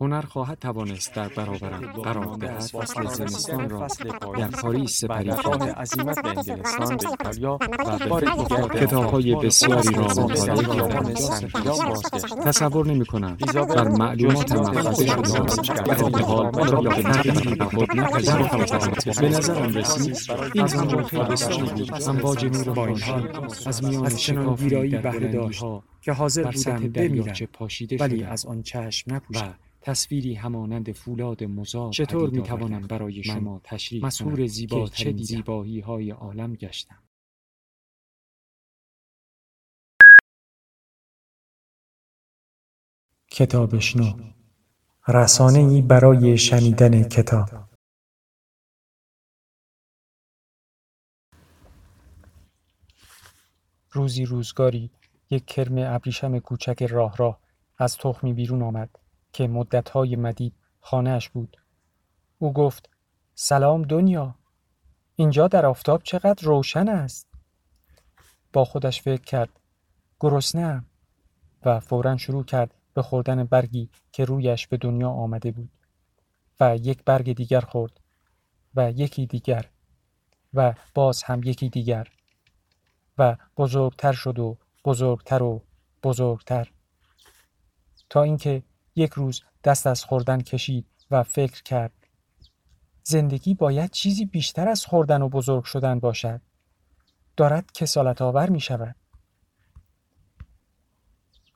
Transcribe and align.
هنر 0.00 0.20
خواهد 0.20 0.58
توانست 0.58 1.14
در 1.14 1.28
برابرم 1.28 1.92
قرار 1.92 2.36
دهد. 2.36 2.60
فصل 2.60 3.06
زمستان 3.06 3.70
را 3.70 3.86
در 4.38 4.48
پاریس 4.48 5.00
سپری 5.00 5.30
کنم 5.30 5.62
عزیمت 5.62 6.22
به 6.22 6.28
انگلستان 6.28 6.96
به 6.96 7.08
ایتالیا 7.10 7.58
و 7.84 7.98
به 7.98 8.06
بار 8.06 8.20
دیگر 8.20 8.68
دیگر 8.68 8.86
کتاب‌های 8.86 9.34
بسیاری 9.34 9.94
را 9.94 10.02
مطالعه 10.04 10.76
کردم. 10.76 11.14
بازگشت. 11.54 12.38
تصور 12.44 12.86
نمی 12.86 13.06
کنم 13.06 13.36
بر 13.36 13.88
مفاده 13.88 14.82
جزء 14.82 15.62
شده 15.64 15.82
در 15.82 15.94
حال 15.94 16.46
آن 16.46 16.72
را 16.72 16.80
به 16.80 17.02
تغییری 17.02 17.54
به 17.54 17.64
خود 17.64 17.96
نپذیرفتم 17.96 18.90
جزء 18.90 19.20
به 19.20 19.28
نظرم 19.28 19.74
رسید 19.74 20.16
این 20.54 20.66
زمان 20.66 21.04
خیلی 21.04 21.36
سخت 21.36 21.60
بود. 21.60 22.08
امواج 22.08 22.44
نور 22.44 22.70
با 22.74 22.86
این 22.86 22.96
خورشید 22.96 23.36
حال 23.36 23.50
از 23.66 23.84
میان 23.84 24.16
شکافی 24.16 24.68
در 24.68 25.00
بلندی‌ها 25.00 25.82
که 26.00 26.12
حاضر 26.12 26.50
بودم 26.50 26.88
بمیرم. 26.88 27.34
ولی 28.00 28.24
از 28.24 28.46
آن 28.46 28.62
چشم 28.62 29.14
نپوشم 29.14 29.54
تصویری 29.86 30.34
همانند 30.34 30.92
فولاد 30.92 31.44
مزار 31.44 31.92
چطور 31.92 32.30
می‌توانم 32.30 32.74
آوردم 32.74 32.86
برای 32.86 33.22
شما 33.22 33.60
تشریح 33.64 34.46
زیباترین 34.46 35.16
که 35.16 35.24
چه. 35.24 35.24
زیبایی 35.24 35.80
های 35.80 36.10
عالم 36.10 36.54
گشتم. 36.54 37.02
کتابشنو 43.30 44.32
رسانه 45.08 45.58
ای 45.58 45.82
برای 45.82 46.38
شنیدن 46.38 47.02
کتاب. 47.02 47.48
روزی 53.92 54.24
روزگاری 54.24 54.90
یک 55.30 55.46
کرم 55.46 55.74
ابریشم 55.78 56.38
کوچک 56.38 56.82
راه 56.82 57.16
راه 57.16 57.40
از 57.78 57.96
تخمی 57.98 58.32
بیرون 58.32 58.62
آمد. 58.62 59.05
که 59.36 59.48
مدتهای 59.48 60.16
مدید 60.16 60.54
خانهاش 60.80 61.28
بود. 61.28 61.56
او 62.38 62.52
گفت 62.52 62.90
سلام 63.34 63.82
دنیا 63.82 64.34
اینجا 65.16 65.48
در 65.48 65.66
آفتاب 65.66 66.02
چقدر 66.02 66.46
روشن 66.46 66.88
است. 66.88 67.26
با 68.52 68.64
خودش 68.64 69.02
فکر 69.02 69.22
کرد 69.22 69.60
گرسنه‌ام 70.20 70.86
و 71.64 71.80
فورا 71.80 72.16
شروع 72.16 72.44
کرد 72.44 72.74
به 72.94 73.02
خوردن 73.02 73.44
برگی 73.44 73.90
که 74.12 74.24
رویش 74.24 74.66
به 74.66 74.76
دنیا 74.76 75.10
آمده 75.10 75.50
بود 75.50 75.70
و 76.60 76.76
یک 76.76 77.04
برگ 77.04 77.32
دیگر 77.32 77.60
خورد 77.60 78.00
و 78.74 78.90
یکی 78.90 79.26
دیگر 79.26 79.70
و 80.54 80.74
باز 80.94 81.22
هم 81.22 81.42
یکی 81.42 81.68
دیگر 81.68 82.08
و 83.18 83.36
بزرگتر 83.56 84.12
شد 84.12 84.38
و 84.38 84.58
بزرگتر 84.84 85.42
و 85.42 85.62
بزرگتر 86.02 86.72
تا 88.10 88.22
اینکه 88.22 88.62
یک 88.96 89.12
روز 89.12 89.42
دست 89.64 89.86
از 89.86 90.04
خوردن 90.04 90.40
کشید 90.40 90.86
و 91.10 91.22
فکر 91.22 91.62
کرد. 91.62 91.92
زندگی 93.02 93.54
باید 93.54 93.90
چیزی 93.90 94.24
بیشتر 94.24 94.68
از 94.68 94.86
خوردن 94.86 95.22
و 95.22 95.28
بزرگ 95.28 95.64
شدن 95.64 96.00
باشد. 96.00 96.40
دارد 97.36 97.72
کسالت 97.72 98.22
آور 98.22 98.48
می 98.48 98.60
شود 98.60 98.96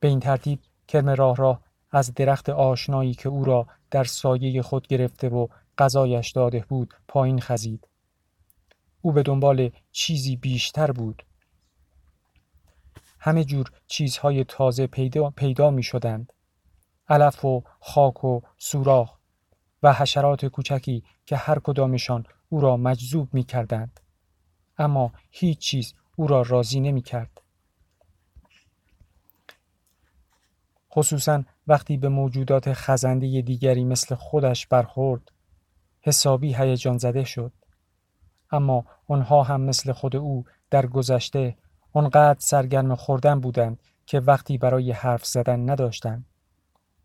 به 0.00 0.08
این 0.08 0.20
ترتیب 0.20 0.60
کرم 0.88 1.08
راه 1.08 1.36
راه 1.36 1.62
از 1.90 2.14
درخت 2.14 2.48
آشنایی 2.48 3.14
که 3.14 3.28
او 3.28 3.44
را 3.44 3.66
در 3.90 4.04
سایه 4.04 4.62
خود 4.62 4.86
گرفته 4.86 5.28
و 5.28 5.46
غذایش 5.78 6.30
داده 6.30 6.64
بود 6.68 6.94
پایین 7.08 7.40
خزید. 7.40 7.88
او 9.02 9.12
به 9.12 9.22
دنبال 9.22 9.70
چیزی 9.92 10.36
بیشتر 10.36 10.92
بود. 10.92 11.22
همه 13.20 13.44
جور 13.44 13.70
چیزهای 13.86 14.44
تازه 14.44 14.86
پیدا, 14.86 15.30
پیدا 15.30 15.70
می 15.70 15.82
شدند. 15.82 16.32
علف 17.08 17.44
و 17.44 17.62
خاک 17.80 18.24
و 18.24 18.40
سوراخ 18.58 19.16
و 19.82 19.92
حشرات 19.92 20.46
کوچکی 20.46 21.04
که 21.26 21.36
هر 21.36 21.58
کدامشان 21.58 22.26
او 22.48 22.60
را 22.60 22.76
مجذوب 22.76 23.28
می 23.34 23.44
کردند. 23.44 24.00
اما 24.78 25.12
هیچ 25.30 25.58
چیز 25.58 25.94
او 26.16 26.26
را 26.26 26.42
راضی 26.42 26.80
نمی 26.80 27.02
کرد. 27.02 27.40
خصوصا 30.92 31.44
وقتی 31.66 31.96
به 31.96 32.08
موجودات 32.08 32.72
خزنده 32.72 33.42
دیگری 33.42 33.84
مثل 33.84 34.14
خودش 34.14 34.66
برخورد 34.66 35.32
حسابی 36.00 36.54
هیجان 36.54 36.98
زده 36.98 37.24
شد. 37.24 37.52
اما 38.50 38.84
آنها 39.08 39.42
هم 39.42 39.60
مثل 39.60 39.92
خود 39.92 40.16
او 40.16 40.44
در 40.70 40.86
گذشته 40.86 41.56
آنقدر 41.92 42.40
سرگرم 42.40 42.94
خوردن 42.94 43.40
بودند 43.40 43.78
که 44.06 44.20
وقتی 44.20 44.58
برای 44.58 44.92
حرف 44.92 45.26
زدن 45.26 45.70
نداشتند. 45.70 46.24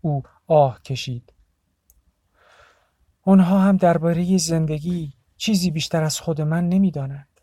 او 0.00 0.22
آه 0.46 0.82
کشید. 0.82 1.32
آنها 3.22 3.58
هم 3.58 3.76
درباره 3.76 4.38
زندگی 4.38 5.12
چیزی 5.36 5.70
بیشتر 5.70 6.02
از 6.02 6.20
خود 6.20 6.40
من 6.40 6.68
نمی‌دانند. 6.68 7.40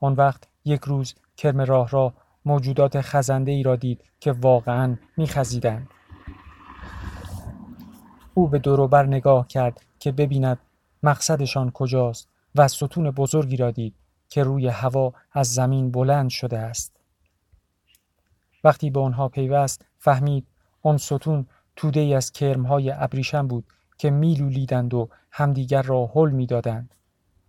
آن 0.00 0.12
وقت 0.12 0.48
یک 0.64 0.80
روز 0.80 1.14
کرم 1.36 1.60
راه 1.60 1.88
را 1.88 2.14
موجودات 2.44 3.00
خزنده 3.00 3.52
ای 3.52 3.62
را 3.62 3.76
دید 3.76 4.04
که 4.20 4.32
واقعا 4.32 4.96
میخزیدند. 5.16 5.88
او 8.34 8.48
به 8.48 8.58
دوروبر 8.58 9.06
نگاه 9.06 9.48
کرد 9.48 9.80
که 9.98 10.12
ببیند 10.12 10.58
مقصدشان 11.02 11.70
کجاست 11.70 12.28
و 12.54 12.68
ستون 12.68 13.10
بزرگی 13.10 13.56
را 13.56 13.70
دید 13.70 13.94
که 14.28 14.42
روی 14.42 14.68
هوا 14.68 15.12
از 15.32 15.54
زمین 15.54 15.90
بلند 15.90 16.30
شده 16.30 16.58
است. 16.58 16.96
وقتی 18.64 18.90
به 18.90 19.00
آنها 19.00 19.28
پیوست 19.28 19.84
فهمید 19.98 20.46
آن 20.88 20.96
ستون 20.96 21.46
توده 21.76 22.00
ای 22.00 22.14
از 22.14 22.32
کرمهای 22.32 22.90
ابریشم 22.90 23.46
بود 23.48 23.64
که 23.98 24.10
میلولیدند 24.10 24.94
و 24.94 25.08
همدیگر 25.30 25.82
را 25.82 26.10
حل 26.14 26.30
می‌دادند. 26.30 26.94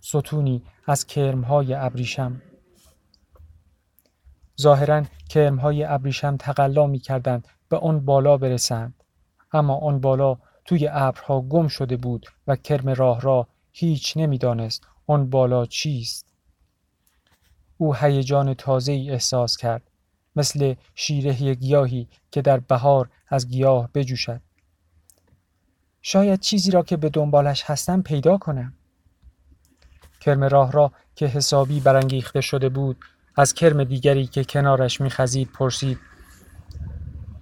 ستونی 0.00 0.62
از 0.86 1.06
کرمهای 1.06 1.74
ابریشم. 1.74 2.42
ظاهرا 4.60 5.04
کرمهای 5.28 5.84
ابریشم 5.84 6.36
تقلا 6.36 6.86
می 6.86 6.98
کردند 6.98 7.48
به 7.68 7.78
آن 7.78 8.04
بالا 8.04 8.36
برسند. 8.36 8.94
اما 9.52 9.74
آن 9.78 10.00
بالا 10.00 10.36
توی 10.64 10.88
ابرها 10.92 11.40
گم 11.40 11.68
شده 11.68 11.96
بود 11.96 12.26
و 12.46 12.56
کرم 12.56 12.88
راه 12.88 13.20
را 13.20 13.48
هیچ 13.72 14.16
نمی‌دانست 14.16 14.86
آن 15.06 15.30
بالا 15.30 15.66
چیست. 15.66 16.26
او 17.76 17.94
هیجان 17.94 18.54
تازه 18.54 18.92
ای 18.92 19.10
احساس 19.10 19.56
کرد. 19.56 19.89
مثل 20.36 20.74
شیره 20.94 21.54
گیاهی 21.54 22.08
که 22.30 22.42
در 22.42 22.60
بهار 22.60 23.10
از 23.28 23.48
گیاه 23.48 23.90
بجوشد. 23.94 24.40
شاید 26.02 26.40
چیزی 26.40 26.70
را 26.70 26.82
که 26.82 26.96
به 26.96 27.08
دنبالش 27.08 27.62
هستم 27.66 28.02
پیدا 28.02 28.38
کنم. 28.38 28.74
کرم 30.20 30.44
راه 30.44 30.72
را 30.72 30.92
که 31.14 31.26
حسابی 31.26 31.80
برانگیخته 31.80 32.40
شده 32.40 32.68
بود 32.68 32.96
از 33.36 33.54
کرم 33.54 33.84
دیگری 33.84 34.26
که 34.26 34.44
کنارش 34.44 35.00
میخزید 35.00 35.52
پرسید 35.52 35.98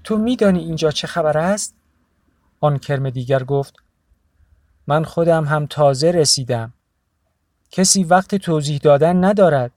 تو 0.04 0.18
میدانی 0.18 0.58
اینجا 0.58 0.90
چه 0.90 1.06
خبر 1.06 1.38
است؟ 1.38 1.74
آن 2.60 2.78
کرم 2.78 3.10
دیگر 3.10 3.44
گفت 3.44 3.76
من 4.86 5.04
خودم 5.04 5.44
هم 5.44 5.66
تازه 5.66 6.10
رسیدم. 6.10 6.72
کسی 7.70 8.04
وقت 8.04 8.34
توضیح 8.34 8.78
دادن 8.78 9.24
ندارد. 9.24 9.72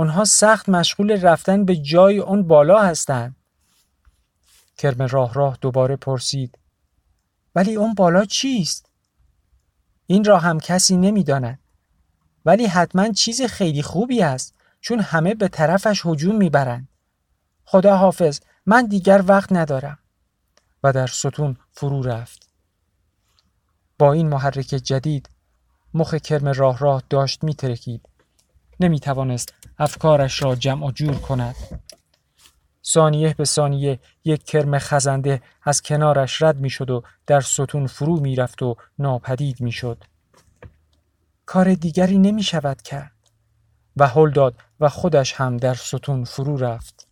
آنها 0.00 0.24
سخت 0.24 0.68
مشغول 0.68 1.22
رفتن 1.22 1.64
به 1.64 1.76
جای 1.76 2.20
آن 2.20 2.46
بالا 2.46 2.82
هستند 2.82 3.36
کرم 4.78 5.02
راه 5.02 5.34
راه 5.34 5.58
دوباره 5.60 5.96
پرسید. 5.96 6.58
ولی 7.54 7.74
اون 7.74 7.94
بالا 7.94 8.24
چیست؟ 8.24 8.90
این 10.06 10.24
را 10.24 10.38
هم 10.38 10.60
کسی 10.60 10.96
نمی‌داند. 10.96 11.58
ولی 12.44 12.66
حتما 12.66 13.12
چیز 13.12 13.42
خیلی 13.42 13.82
خوبی 13.82 14.22
است 14.22 14.54
چون 14.80 15.00
همه 15.00 15.34
به 15.34 15.48
طرفش 15.48 16.06
هجوم 16.06 16.36
می‌برند. 16.36 16.88
خدا 17.64 17.96
حافظ 17.96 18.40
من 18.66 18.86
دیگر 18.86 19.24
وقت 19.26 19.52
ندارم. 19.52 19.98
و 20.82 20.92
در 20.92 21.06
ستون 21.06 21.56
فرو 21.72 22.02
رفت. 22.02 22.48
با 23.98 24.12
این 24.12 24.28
محرک 24.28 24.66
جدید 24.66 25.30
مخ 25.94 26.14
کرم 26.14 26.48
راه 26.48 26.78
راه 26.78 27.02
داشت 27.10 27.44
میترکید. 27.44 28.08
نمی 28.80 29.00
توانست 29.00 29.54
افکارش 29.78 30.42
را 30.42 30.54
جمع 30.54 30.86
و 30.86 30.90
جور 30.90 31.14
کند. 31.14 31.54
ثانیه 32.84 33.34
به 33.34 33.44
ثانیه 33.44 34.00
یک 34.24 34.44
کرم 34.44 34.78
خزنده 34.78 35.42
از 35.62 35.82
کنارش 35.82 36.42
رد 36.42 36.56
می 36.56 36.70
شد 36.70 36.90
و 36.90 37.02
در 37.26 37.40
ستون 37.40 37.86
فرو 37.86 38.20
می 38.20 38.36
رفت 38.36 38.62
و 38.62 38.76
ناپدید 38.98 39.60
می 39.60 39.72
شد. 39.72 40.04
کار 41.46 41.74
دیگری 41.74 42.18
نمی 42.18 42.42
شود 42.42 42.82
کرد. 42.82 43.12
و 43.96 44.06
هل 44.06 44.30
داد 44.30 44.54
و 44.80 44.88
خودش 44.88 45.32
هم 45.32 45.56
در 45.56 45.74
ستون 45.74 46.24
فرو 46.24 46.56
رفت. 46.56 47.09